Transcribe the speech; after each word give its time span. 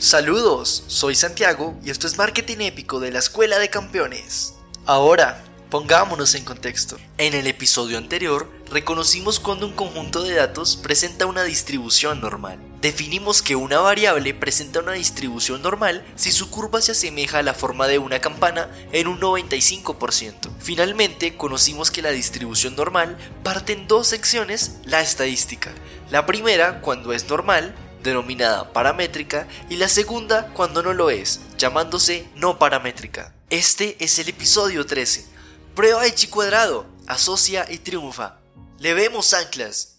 Saludos, 0.00 0.84
soy 0.86 1.16
Santiago 1.16 1.76
y 1.84 1.90
esto 1.90 2.06
es 2.06 2.18
Marketing 2.18 2.58
Épico 2.60 3.00
de 3.00 3.10
la 3.10 3.18
Escuela 3.18 3.58
de 3.58 3.68
Campeones. 3.68 4.54
Ahora, 4.86 5.42
pongámonos 5.70 6.36
en 6.36 6.44
contexto. 6.44 6.98
En 7.18 7.34
el 7.34 7.48
episodio 7.48 7.98
anterior, 7.98 8.48
reconocimos 8.70 9.40
cuando 9.40 9.66
un 9.66 9.72
conjunto 9.72 10.22
de 10.22 10.34
datos 10.34 10.76
presenta 10.76 11.26
una 11.26 11.42
distribución 11.42 12.20
normal. 12.20 12.60
Definimos 12.80 13.42
que 13.42 13.56
una 13.56 13.80
variable 13.80 14.34
presenta 14.34 14.78
una 14.78 14.92
distribución 14.92 15.62
normal 15.62 16.06
si 16.14 16.30
su 16.30 16.48
curva 16.48 16.80
se 16.80 16.92
asemeja 16.92 17.38
a 17.38 17.42
la 17.42 17.54
forma 17.54 17.88
de 17.88 17.98
una 17.98 18.20
campana 18.20 18.70
en 18.92 19.08
un 19.08 19.18
95%. 19.18 20.48
Finalmente, 20.60 21.36
conocimos 21.36 21.90
que 21.90 22.02
la 22.02 22.10
distribución 22.10 22.76
normal 22.76 23.18
parte 23.42 23.72
en 23.72 23.88
dos 23.88 24.06
secciones, 24.06 24.76
la 24.84 25.00
estadística. 25.00 25.72
La 26.08 26.24
primera, 26.24 26.82
cuando 26.82 27.12
es 27.12 27.28
normal, 27.28 27.74
denominada 28.08 28.72
paramétrica, 28.72 29.46
y 29.70 29.76
la 29.76 29.88
segunda 29.88 30.48
cuando 30.54 30.82
no 30.82 30.92
lo 30.92 31.10
es, 31.10 31.40
llamándose 31.56 32.28
no 32.34 32.58
paramétrica. 32.58 33.34
Este 33.50 33.96
es 34.04 34.18
el 34.18 34.28
episodio 34.28 34.84
13. 34.84 35.26
Prueba 35.74 36.02
de 36.02 36.14
chi 36.14 36.26
cuadrado, 36.26 36.86
asocia 37.06 37.66
y 37.70 37.78
triunfa. 37.78 38.38
Le 38.78 38.94
vemos 38.94 39.32
anclas. 39.32 39.97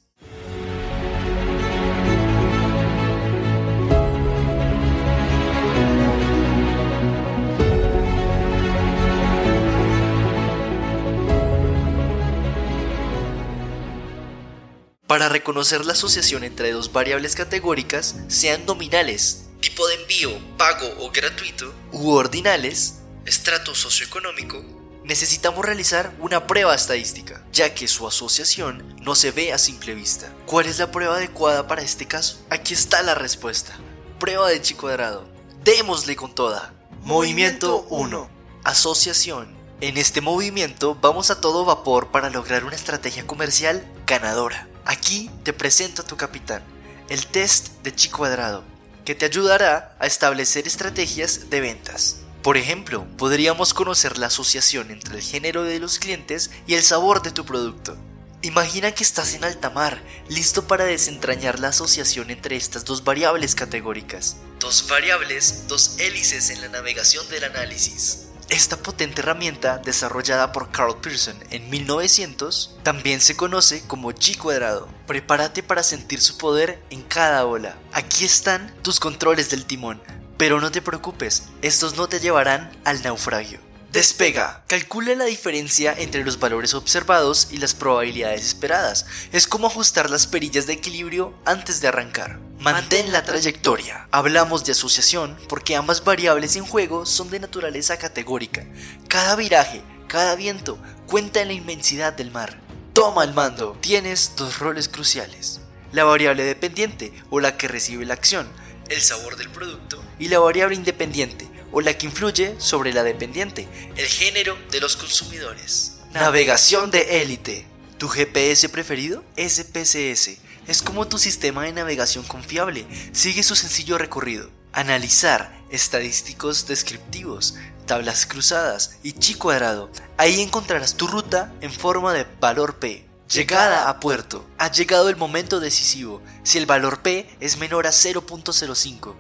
Para 15.20 15.28
reconocer 15.28 15.86
la 15.86 15.92
asociación 15.92 16.46
entre 16.46 16.72
dos 16.72 16.94
variables 16.94 17.36
categóricas, 17.36 18.16
sean 18.30 18.66
nominales, 18.66 19.50
tipo 19.60 19.86
de 19.86 19.96
envío, 19.96 20.32
pago 20.56 20.88
o 21.00 21.12
gratuito, 21.12 21.74
u 21.92 22.12
ordinales, 22.12 23.00
estrato 23.26 23.76
socioeconómico, 23.76 24.64
necesitamos 25.04 25.66
realizar 25.66 26.16
una 26.20 26.48
prueba 26.48 26.74
estadística, 26.74 27.44
ya 27.52 27.74
que 27.74 27.90
su 27.90 28.08
asociación 28.08 28.96
no 29.02 29.14
se 29.14 29.32
ve 29.32 29.52
a 29.52 29.58
simple 29.58 29.94
vista. 29.94 30.34
¿Cuál 30.46 30.68
es 30.68 30.80
la 30.80 30.90
prueba 30.90 31.18
adecuada 31.18 31.68
para 31.68 31.82
este 31.82 32.08
caso? 32.08 32.40
Aquí 32.50 32.74
está 32.74 33.04
la 33.04 33.14
respuesta. 33.14 33.78
Prueba 34.22 34.48
de 34.48 34.62
chi 34.62 34.74
cuadrado. 34.74 35.28
Démosle 35.66 36.16
con 36.16 36.34
toda. 36.34 36.74
Movimiento 37.02 37.86
1. 37.90 38.30
Asociación. 38.64 39.54
En 39.82 39.98
este 39.98 40.22
movimiento 40.22 40.96
vamos 40.96 41.30
a 41.30 41.42
todo 41.42 41.66
vapor 41.66 42.08
para 42.08 42.30
lograr 42.30 42.64
una 42.64 42.78
estrategia 42.78 43.28
comercial 43.28 43.86
ganadora. 44.08 44.70
Aquí 44.90 45.30
te 45.44 45.54
presento 45.54 46.02
a 46.02 46.06
tu 46.06 46.18
capitán, 46.18 46.64
el 47.10 47.28
test 47.28 47.68
de 47.84 47.94
chi 47.94 48.10
cuadrado, 48.10 48.64
que 49.06 49.14
te 49.14 49.26
ayudará 49.26 49.96
a 50.00 50.08
establecer 50.08 50.66
estrategias 50.66 51.52
de 51.52 51.62
ventas. 51.62 52.22
Por 52.42 52.58
ejemplo, 52.58 53.06
podríamos 53.16 53.76
conocer 53.76 54.18
la 54.18 54.26
asociación 54.26 54.90
entre 54.90 55.18
el 55.18 55.22
género 55.22 55.64
de 55.64 55.78
los 55.78 56.00
clientes 56.00 56.50
y 56.66 56.74
el 56.74 56.82
sabor 56.82 57.22
de 57.22 57.30
tu 57.30 57.46
producto. 57.46 57.96
Imagina 58.42 58.92
que 58.92 59.04
estás 59.04 59.36
en 59.36 59.44
alta 59.44 59.70
mar, 59.70 60.02
listo 60.28 60.66
para 60.66 60.86
desentrañar 60.86 61.60
la 61.60 61.68
asociación 61.68 62.32
entre 62.32 62.56
estas 62.56 62.84
dos 62.84 63.04
variables 63.04 63.54
categóricas. 63.54 64.38
Dos 64.60 64.88
variables, 64.90 65.68
dos 65.68 66.00
hélices 66.00 66.50
en 66.50 66.62
la 66.62 66.68
navegación 66.68 67.30
del 67.30 67.44
análisis. 67.44 68.29
Esta 68.50 68.78
potente 68.78 69.22
herramienta, 69.22 69.78
desarrollada 69.78 70.52
por 70.52 70.72
Carl 70.72 71.00
Pearson 71.00 71.38
en 71.52 71.70
1900, 71.70 72.80
también 72.82 73.22
se 73.22 73.38
conoce 73.38 73.84
como 73.86 74.12
G 74.12 74.40
cuadrado. 74.40 74.88
Prepárate 75.06 75.62
para 75.62 75.84
sentir 75.84 76.20
su 76.20 76.36
poder 76.36 76.82
en 76.90 77.04
cada 77.04 77.46
ola. 77.46 77.78
Aquí 77.94 78.26
están 78.26 78.74
tus 78.82 79.00
controles 79.00 79.52
del 79.52 79.66
timón, 79.66 80.02
pero 80.38 80.60
no 80.60 80.72
te 80.72 80.82
preocupes, 80.82 81.44
estos 81.62 81.96
no 81.96 82.10
te 82.10 82.20
llevarán 82.20 82.72
al 82.86 83.04
naufragio. 83.04 83.69
Despega. 83.92 84.64
Calcula 84.68 85.16
la 85.16 85.26
diferencia 85.26 85.96
entre 85.98 86.24
los 86.24 86.40
valores 86.40 86.76
observados 86.76 87.48
y 87.50 87.58
las 87.58 87.74
probabilidades 87.74 88.46
esperadas. 88.46 89.08
Es 89.32 89.48
como 89.48 89.66
ajustar 89.66 90.12
las 90.12 90.28
perillas 90.28 90.68
de 90.68 90.74
equilibrio 90.74 91.34
antes 91.44 91.82
de 91.82 91.88
arrancar. 91.88 92.40
Mantén 92.60 93.12
la 93.12 93.24
trayectoria. 93.24 94.08
Hablamos 94.12 94.64
de 94.64 94.74
asociación 94.74 95.36
porque 95.48 95.76
ambas 95.76 96.04
variables 96.04 96.56
en 96.56 96.68
juego 96.68 97.08
son 97.08 97.32
de 97.32 97.40
naturaleza 97.40 97.98
categórica. 97.98 98.64
Cada 99.08 99.36
viraje, 99.36 99.82
cada 100.08 100.36
viento 100.36 100.78
cuenta 101.08 101.42
en 101.42 101.48
la 101.48 101.56
inmensidad 101.56 102.14
del 102.14 102.30
mar. 102.30 102.60
Toma 102.94 103.24
el 103.24 103.34
mando. 103.34 103.76
Tienes 103.82 104.34
dos 104.36 104.60
roles 104.60 104.88
cruciales. 104.88 105.62
La 105.94 106.04
variable 106.04 106.44
dependiente 106.44 107.12
o 107.32 107.40
la 107.40 107.58
que 107.58 107.68
recibe 107.68 108.06
la 108.06 108.14
acción, 108.14 108.48
el 108.90 109.02
sabor 109.02 109.36
del 109.36 109.50
producto, 109.50 110.04
y 110.20 110.28
la 110.28 110.38
variable 110.38 110.76
independiente 110.76 111.50
o 111.72 111.82
la 111.82 111.98
que 111.98 112.06
influye 112.06 112.56
sobre 112.58 112.94
la 112.94 113.04
dependiente, 113.04 113.68
el 113.96 114.08
género 114.08 114.58
de 114.72 114.80
los 114.80 114.96
consumidores. 114.96 116.00
Navegación 116.12 116.92
de 116.92 117.22
élite. 117.22 117.68
¿Tu 117.98 118.08
GPS 118.08 118.70
preferido? 118.70 119.24
SPSS. 119.38 120.40
Es 120.68 120.82
como 120.82 121.08
tu 121.08 121.18
sistema 121.18 121.64
de 121.64 121.74
navegación 121.74 122.24
confiable. 122.24 122.86
Sigue 123.12 123.44
su 123.44 123.56
sencillo 123.56 123.98
recorrido. 123.98 124.50
Analizar 124.72 125.60
estadísticos 125.70 126.68
descriptivos, 126.68 127.56
tablas 127.86 128.26
cruzadas 128.26 128.98
y 129.04 129.14
chi 129.14 129.36
cuadrado. 129.36 129.92
Ahí 130.18 130.42
encontrarás 130.42 130.96
tu 130.96 131.08
ruta 131.08 131.54
en 131.62 131.72
forma 131.72 132.14
de 132.14 132.26
valor 132.40 132.80
P. 132.80 133.06
Llegada 133.30 133.90
a 133.90 134.00
puerto. 134.00 134.48
Ha 134.58 134.72
llegado 134.72 135.10
el 135.10 135.16
momento 135.16 135.60
decisivo. 135.60 136.22
Si 136.44 136.58
el 136.58 136.66
valor 136.66 137.02
P 137.02 137.30
es 137.40 137.58
menor 137.58 137.86
a 137.86 137.92
0.05. 137.92 139.14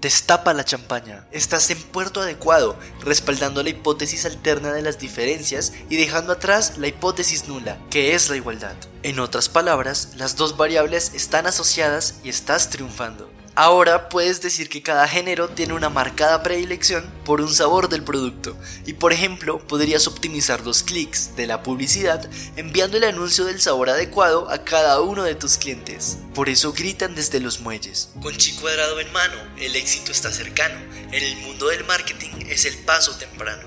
Destapa 0.00 0.54
la 0.54 0.64
champaña. 0.64 1.26
Estás 1.32 1.70
en 1.70 1.82
puerto 1.82 2.20
adecuado, 2.20 2.78
respaldando 3.00 3.64
la 3.64 3.70
hipótesis 3.70 4.24
alterna 4.26 4.72
de 4.72 4.82
las 4.82 5.00
diferencias 5.00 5.72
y 5.90 5.96
dejando 5.96 6.32
atrás 6.32 6.78
la 6.78 6.86
hipótesis 6.86 7.48
nula, 7.48 7.78
que 7.90 8.14
es 8.14 8.30
la 8.30 8.36
igualdad. 8.36 8.76
En 9.02 9.18
otras 9.18 9.48
palabras, 9.48 10.10
las 10.16 10.36
dos 10.36 10.56
variables 10.56 11.14
están 11.14 11.48
asociadas 11.48 12.20
y 12.22 12.28
estás 12.28 12.70
triunfando. 12.70 13.28
Ahora 13.60 14.08
puedes 14.08 14.40
decir 14.40 14.68
que 14.68 14.84
cada 14.84 15.08
género 15.08 15.48
tiene 15.48 15.74
una 15.74 15.88
marcada 15.88 16.44
predilección 16.44 17.12
por 17.24 17.40
un 17.40 17.52
sabor 17.52 17.88
del 17.88 18.04
producto 18.04 18.56
y 18.86 18.92
por 18.92 19.12
ejemplo 19.12 19.58
podrías 19.58 20.06
optimizar 20.06 20.64
los 20.64 20.84
clics 20.84 21.34
de 21.34 21.48
la 21.48 21.64
publicidad 21.64 22.30
enviando 22.54 22.98
el 22.98 23.02
anuncio 23.02 23.44
del 23.44 23.60
sabor 23.60 23.90
adecuado 23.90 24.48
a 24.48 24.62
cada 24.62 25.00
uno 25.00 25.24
de 25.24 25.34
tus 25.34 25.56
clientes. 25.56 26.18
Por 26.36 26.48
eso 26.48 26.72
gritan 26.72 27.16
desde 27.16 27.40
los 27.40 27.58
muelles. 27.58 28.10
Con 28.22 28.36
chi 28.36 28.54
cuadrado 28.54 29.00
en 29.00 29.12
mano, 29.12 29.34
el 29.56 29.74
éxito 29.74 30.12
está 30.12 30.30
cercano. 30.30 30.78
En 31.10 31.24
el 31.24 31.36
mundo 31.38 31.66
del 31.66 31.84
marketing 31.84 32.46
es 32.48 32.64
el 32.64 32.78
paso 32.84 33.16
temprano. 33.16 33.66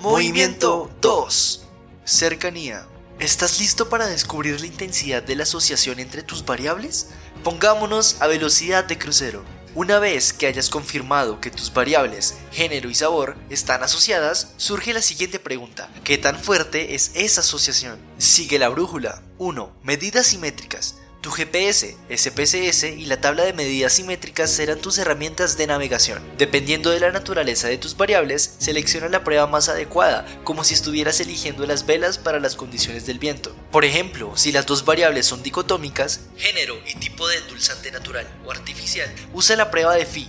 Movimiento 0.00 0.90
2. 1.00 1.68
Cercanía. 2.04 2.88
¿Estás 3.20 3.60
listo 3.60 3.88
para 3.88 4.08
descubrir 4.08 4.60
la 4.60 4.66
intensidad 4.66 5.22
de 5.22 5.36
la 5.36 5.44
asociación 5.44 6.00
entre 6.00 6.24
tus 6.24 6.44
variables? 6.44 7.06
Pongámonos 7.44 8.18
a 8.20 8.28
velocidad 8.28 8.84
de 8.84 8.98
crucero. 8.98 9.44
Una 9.74 9.98
vez 9.98 10.32
que 10.32 10.46
hayas 10.46 10.70
confirmado 10.70 11.40
que 11.40 11.50
tus 11.50 11.74
variables, 11.74 12.36
género 12.52 12.88
y 12.88 12.94
sabor 12.94 13.36
están 13.50 13.82
asociadas, 13.82 14.52
surge 14.58 14.92
la 14.92 15.02
siguiente 15.02 15.40
pregunta. 15.40 15.90
¿Qué 16.04 16.18
tan 16.18 16.38
fuerte 16.38 16.94
es 16.94 17.10
esa 17.14 17.40
asociación? 17.40 17.98
Sigue 18.16 18.60
la 18.60 18.68
brújula. 18.68 19.22
1. 19.38 19.74
Medidas 19.82 20.28
simétricas. 20.28 21.01
Tu 21.22 21.30
GPS, 21.30 21.96
SPSS 22.10 22.82
y 22.98 23.06
la 23.06 23.20
tabla 23.20 23.44
de 23.44 23.52
medidas 23.52 23.92
simétricas 23.92 24.50
serán 24.50 24.80
tus 24.80 24.98
herramientas 24.98 25.56
de 25.56 25.68
navegación. 25.68 26.20
Dependiendo 26.36 26.90
de 26.90 26.98
la 26.98 27.12
naturaleza 27.12 27.68
de 27.68 27.78
tus 27.78 27.96
variables, 27.96 28.56
selecciona 28.58 29.08
la 29.08 29.22
prueba 29.22 29.46
más 29.46 29.68
adecuada, 29.68 30.26
como 30.42 30.64
si 30.64 30.74
estuvieras 30.74 31.20
eligiendo 31.20 31.64
las 31.64 31.86
velas 31.86 32.18
para 32.18 32.40
las 32.40 32.56
condiciones 32.56 33.06
del 33.06 33.20
viento. 33.20 33.54
Por 33.70 33.84
ejemplo, 33.84 34.36
si 34.36 34.50
las 34.50 34.66
dos 34.66 34.84
variables 34.84 35.24
son 35.24 35.44
dicotómicas, 35.44 36.22
género 36.36 36.76
y 36.92 36.98
tipo 36.98 37.28
de 37.28 37.36
endulzante 37.36 37.92
natural 37.92 38.26
o 38.44 38.50
artificial, 38.50 39.08
usa 39.32 39.54
la 39.54 39.70
prueba 39.70 39.94
de 39.94 40.06
phi. 40.06 40.28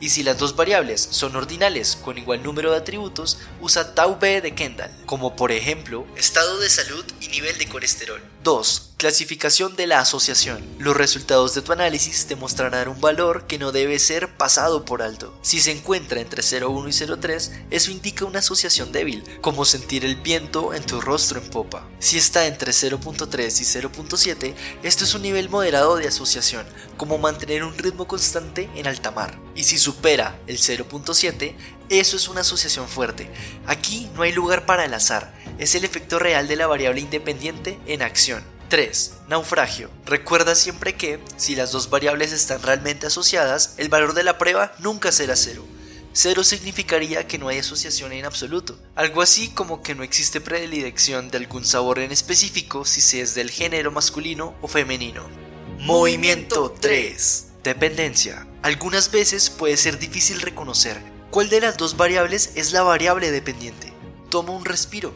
Y 0.00 0.08
si 0.08 0.24
las 0.24 0.38
dos 0.38 0.56
variables 0.56 1.00
son 1.00 1.36
ordinales 1.36 1.94
con 1.94 2.18
igual 2.18 2.42
número 2.42 2.72
de 2.72 2.78
atributos, 2.78 3.38
usa 3.60 3.94
tau 3.94 4.18
b 4.18 4.40
de 4.40 4.52
Kendall, 4.56 4.90
como 5.06 5.36
por 5.36 5.52
ejemplo 5.52 6.04
estado 6.16 6.58
de 6.58 6.68
salud 6.68 7.04
y 7.20 7.28
nivel 7.28 7.56
de 7.58 7.68
colesterol. 7.68 8.20
2. 8.42 8.91
Clasificación 9.02 9.74
de 9.74 9.88
la 9.88 9.98
asociación. 9.98 10.64
Los 10.78 10.96
resultados 10.96 11.56
de 11.56 11.62
tu 11.62 11.72
análisis 11.72 12.26
te 12.26 12.36
mostrarán 12.36 12.86
un 12.86 13.00
valor 13.00 13.48
que 13.48 13.58
no 13.58 13.72
debe 13.72 13.98
ser 13.98 14.36
pasado 14.36 14.84
por 14.84 15.02
alto. 15.02 15.36
Si 15.42 15.60
se 15.60 15.72
encuentra 15.72 16.20
entre 16.20 16.40
0,1 16.40 16.86
y 16.86 17.06
0,3, 17.10 17.64
eso 17.72 17.90
indica 17.90 18.26
una 18.26 18.38
asociación 18.38 18.92
débil, 18.92 19.24
como 19.40 19.64
sentir 19.64 20.04
el 20.04 20.14
viento 20.14 20.72
en 20.72 20.86
tu 20.86 21.00
rostro 21.00 21.40
en 21.40 21.50
popa. 21.50 21.84
Si 21.98 22.16
está 22.16 22.46
entre 22.46 22.70
0.3 22.70 23.60
y 23.60 23.64
0.7, 23.64 24.54
esto 24.84 25.02
es 25.02 25.14
un 25.14 25.22
nivel 25.22 25.48
moderado 25.48 25.96
de 25.96 26.06
asociación, 26.06 26.64
como 26.96 27.18
mantener 27.18 27.64
un 27.64 27.76
ritmo 27.76 28.06
constante 28.06 28.70
en 28.76 28.86
alta 28.86 29.10
mar. 29.10 29.36
Y 29.56 29.64
si 29.64 29.78
supera 29.78 30.38
el 30.46 30.58
0.7, 30.58 31.56
eso 31.88 32.16
es 32.16 32.28
una 32.28 32.42
asociación 32.42 32.86
fuerte. 32.86 33.28
Aquí 33.66 34.08
no 34.14 34.22
hay 34.22 34.30
lugar 34.30 34.64
para 34.64 34.84
el 34.84 34.94
azar, 34.94 35.34
es 35.58 35.74
el 35.74 35.84
efecto 35.84 36.20
real 36.20 36.46
de 36.46 36.54
la 36.54 36.68
variable 36.68 37.00
independiente 37.00 37.80
en 37.86 38.02
acción. 38.02 38.51
3. 38.72 39.12
Naufragio. 39.28 39.90
Recuerda 40.06 40.54
siempre 40.54 40.94
que, 40.94 41.20
si 41.36 41.54
las 41.54 41.72
dos 41.72 41.90
variables 41.90 42.32
están 42.32 42.62
realmente 42.62 43.06
asociadas, 43.06 43.74
el 43.76 43.90
valor 43.90 44.14
de 44.14 44.22
la 44.22 44.38
prueba 44.38 44.72
nunca 44.78 45.12
será 45.12 45.36
cero. 45.36 45.62
Cero 46.14 46.42
significaría 46.42 47.26
que 47.26 47.36
no 47.36 47.48
hay 47.48 47.58
asociación 47.58 48.14
en 48.14 48.24
absoluto, 48.24 48.78
algo 48.94 49.20
así 49.20 49.50
como 49.50 49.82
que 49.82 49.94
no 49.94 50.02
existe 50.02 50.40
predilección 50.40 51.30
de 51.30 51.36
algún 51.36 51.66
sabor 51.66 51.98
en 51.98 52.12
específico 52.12 52.86
si 52.86 53.02
se 53.02 53.20
es 53.20 53.34
del 53.34 53.50
género 53.50 53.90
masculino 53.90 54.54
o 54.62 54.68
femenino. 54.68 55.28
Movimiento 55.80 56.74
3. 56.80 57.48
Dependencia. 57.62 58.46
Algunas 58.62 59.10
veces 59.10 59.50
puede 59.50 59.76
ser 59.76 59.98
difícil 59.98 60.40
reconocer 60.40 60.98
cuál 61.30 61.50
de 61.50 61.60
las 61.60 61.76
dos 61.76 61.98
variables 61.98 62.52
es 62.54 62.72
la 62.72 62.82
variable 62.82 63.30
dependiente. 63.32 63.92
Toma 64.30 64.52
un 64.52 64.64
respiro. 64.64 65.12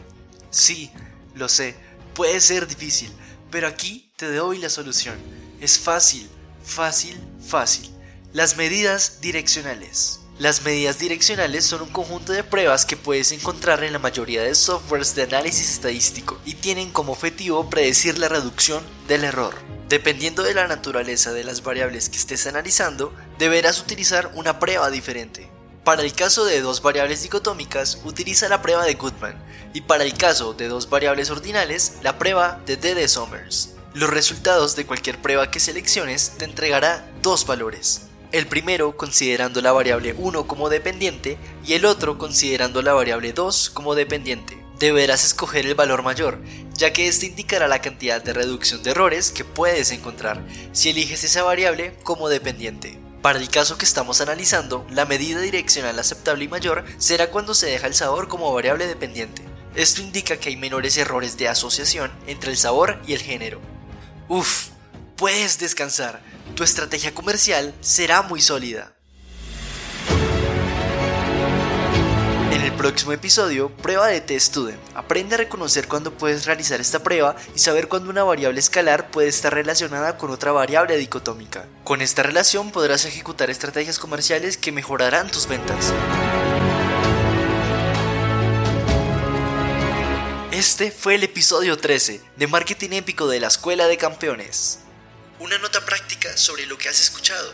Sí, 0.51 0.91
lo 1.33 1.49
sé, 1.49 1.75
puede 2.13 2.39
ser 2.39 2.67
difícil, 2.67 3.11
pero 3.51 3.67
aquí 3.67 4.09
te 4.15 4.31
doy 4.31 4.57
la 4.57 4.69
solución. 4.69 5.15
Es 5.59 5.79
fácil, 5.79 6.29
fácil, 6.63 7.19
fácil. 7.45 7.89
Las 8.33 8.57
medidas 8.57 9.19
direccionales. 9.21 10.19
Las 10.39 10.61
medidas 10.63 10.99
direccionales 10.99 11.65
son 11.65 11.81
un 11.81 11.89
conjunto 11.89 12.31
de 12.31 12.43
pruebas 12.43 12.85
que 12.85 12.95
puedes 12.95 13.31
encontrar 13.31 13.83
en 13.83 13.93
la 13.93 13.99
mayoría 13.99 14.43
de 14.43 14.53
softwares 14.53 15.15
de 15.15 15.23
análisis 15.23 15.71
estadístico 15.71 16.39
y 16.45 16.53
tienen 16.53 16.91
como 16.91 17.13
objetivo 17.13 17.69
predecir 17.71 18.19
la 18.19 18.29
reducción 18.29 18.83
del 19.07 19.23
error. 19.23 19.55
Dependiendo 19.89 20.43
de 20.43 20.53
la 20.53 20.67
naturaleza 20.67 21.33
de 21.33 21.43
las 21.43 21.63
variables 21.63 22.09
que 22.09 22.17
estés 22.17 22.45
analizando, 22.45 23.15
deberás 23.39 23.79
utilizar 23.79 24.31
una 24.35 24.59
prueba 24.59 24.91
diferente. 24.91 25.49
Para 25.87 26.03
el 26.03 26.11
caso 26.11 26.43
de 26.43 26.59
dos 26.59 26.81
variables 26.81 27.23
dicotómicas, 27.23 28.01
utiliza 28.03 28.49
la 28.49 28.61
prueba 28.61 28.83
de 28.83 28.95
Goodman, 28.95 29.41
y 29.73 29.79
para 29.79 30.03
el 30.03 30.15
caso 30.15 30.53
de 30.53 30.67
dos 30.67 30.89
variables 30.89 31.29
ordinales, 31.29 31.99
la 32.01 32.17
prueba 32.17 32.59
de 32.65 32.75
D. 32.75 33.07
Summers. 33.07 33.73
Los 33.93 34.09
resultados 34.09 34.75
de 34.75 34.85
cualquier 34.85 35.21
prueba 35.21 35.49
que 35.49 35.61
selecciones 35.61 36.33
te 36.37 36.43
entregará 36.43 37.09
dos 37.21 37.47
valores. 37.47 38.01
El 38.33 38.47
primero 38.47 38.97
considerando 38.97 39.61
la 39.61 39.71
variable 39.71 40.13
1 40.17 40.45
como 40.45 40.67
dependiente 40.67 41.37
y 41.65 41.75
el 41.75 41.85
otro 41.85 42.17
considerando 42.17 42.81
la 42.81 42.91
variable 42.91 43.31
2 43.31 43.69
como 43.69 43.95
dependiente. 43.95 44.61
Deberás 44.79 45.23
escoger 45.23 45.65
el 45.65 45.75
valor 45.75 46.03
mayor, 46.03 46.41
ya 46.73 46.91
que 46.91 47.07
este 47.07 47.27
indicará 47.27 47.69
la 47.69 47.79
cantidad 47.79 48.21
de 48.21 48.33
reducción 48.33 48.83
de 48.83 48.91
errores 48.91 49.31
que 49.31 49.45
puedes 49.45 49.91
encontrar 49.91 50.45
si 50.73 50.89
eliges 50.89 51.23
esa 51.23 51.43
variable 51.43 51.95
como 52.03 52.27
dependiente. 52.27 53.06
Para 53.27 53.39
el 53.39 53.49
caso 53.49 53.77
que 53.77 53.83
estamos 53.83 54.21
analizando, 54.21 54.87
la 54.89 55.03
medida 55.03 55.41
direccional 55.41 55.99
aceptable 55.99 56.45
y 56.45 56.47
mayor 56.47 56.85
será 56.97 57.29
cuando 57.29 57.53
se 57.53 57.65
deja 57.65 57.85
el 57.85 57.93
sabor 57.93 58.29
como 58.29 58.53
variable 58.53 58.87
dependiente. 58.87 59.43
Esto 59.75 60.01
indica 60.01 60.37
que 60.37 60.47
hay 60.47 60.55
menores 60.55 60.95
errores 60.95 61.35
de 61.35 61.49
asociación 61.49 62.09
entre 62.25 62.51
el 62.51 62.57
sabor 62.57 63.01
y 63.05 63.11
el 63.11 63.21
género. 63.21 63.59
Uf, 64.29 64.69
puedes 65.17 65.59
descansar, 65.59 66.21
tu 66.55 66.63
estrategia 66.63 67.13
comercial 67.13 67.75
será 67.81 68.21
muy 68.21 68.39
sólida. 68.39 68.93
Próximo 72.77 73.11
episodio, 73.11 73.69
prueba 73.69 74.07
de 74.07 74.21
T-Student. 74.21 74.79
Aprende 74.93 75.33
a 75.33 75.39
reconocer 75.39 75.87
cuándo 75.87 76.13
puedes 76.13 76.45
realizar 76.45 76.79
esta 76.79 77.01
prueba 77.01 77.35
y 77.55 77.59
saber 77.59 77.87
cuándo 77.87 78.11
una 78.11 78.23
variable 78.23 78.59
escalar 78.59 79.09
puede 79.09 79.29
estar 79.29 79.51
relacionada 79.51 80.17
con 80.17 80.29
otra 80.29 80.51
variable 80.51 80.95
dicotómica. 80.95 81.65
Con 81.83 82.01
esta 82.01 82.21
relación 82.21 82.71
podrás 82.71 83.05
ejecutar 83.05 83.49
estrategias 83.49 83.97
comerciales 83.97 84.57
que 84.57 84.71
mejorarán 84.71 85.29
tus 85.31 85.47
ventas. 85.47 85.91
Este 90.51 90.91
fue 90.91 91.15
el 91.15 91.23
episodio 91.23 91.77
13 91.77 92.21
de 92.35 92.47
Marketing 92.47 92.91
Épico 92.91 93.27
de 93.27 93.39
la 93.39 93.47
Escuela 93.47 93.87
de 93.87 93.97
Campeones. 93.97 94.79
Una 95.39 95.57
nota 95.57 95.83
práctica 95.83 96.37
sobre 96.37 96.67
lo 96.67 96.77
que 96.77 96.89
has 96.89 96.99
escuchado. 96.99 97.53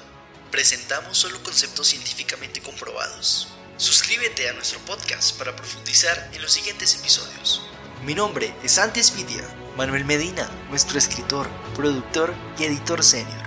Presentamos 0.51 1.17
solo 1.17 1.41
conceptos 1.43 1.87
científicamente 1.87 2.61
comprobados. 2.61 3.53
Suscríbete 3.77 4.49
a 4.49 4.53
nuestro 4.53 4.79
podcast 4.81 5.37
para 5.37 5.55
profundizar 5.55 6.29
en 6.33 6.41
los 6.41 6.53
siguientes 6.53 6.95
episodios. 6.95 7.67
Mi 8.05 8.13
nombre 8.13 8.53
es 8.63 8.77
Antes 8.77 9.15
Media, 9.15 9.43
Manuel 9.75 10.05
Medina, 10.05 10.47
nuestro 10.69 10.99
escritor, 10.99 11.47
productor 11.75 12.35
y 12.59 12.65
editor 12.65 13.03
senior. 13.03 13.41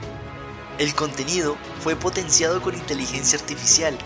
El 0.78 0.94
contenido 0.94 1.56
fue 1.80 1.94
potenciado 1.94 2.60
con 2.60 2.74
inteligencia 2.74 3.38
artificial 3.38 3.96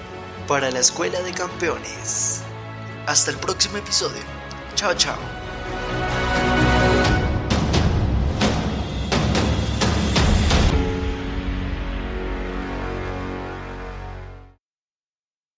para 0.47 0.71
la 0.71 0.81
Escuela 0.81 1.21
de 1.23 1.33
Campeones. 1.33 2.43
Hasta 3.07 3.31
el 3.31 3.39
próximo 3.39 3.79
episodio. 3.79 4.23
Chao, 4.75 4.95
chao. 4.95 5.19